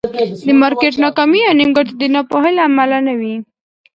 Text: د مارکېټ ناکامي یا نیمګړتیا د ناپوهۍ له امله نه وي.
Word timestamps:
د 0.47 0.49
مارکېټ 0.61 0.93
ناکامي 1.03 1.39
یا 1.43 1.51
نیمګړتیا 1.59 1.97
د 2.01 2.03
ناپوهۍ 2.15 2.51
له 2.57 2.63
امله 2.69 2.97
نه 3.07 3.13
وي. 3.19 3.35